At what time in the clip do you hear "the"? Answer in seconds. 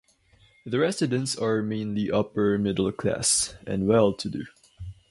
0.65-0.79